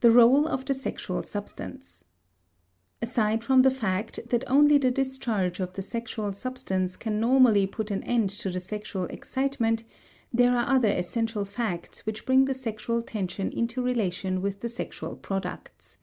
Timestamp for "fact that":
3.70-4.44